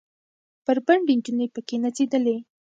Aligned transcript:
بربنډې 0.65 1.13
نجونې 1.17 1.47
پکښې 1.53 1.77
نڅېدلې. 1.85 2.37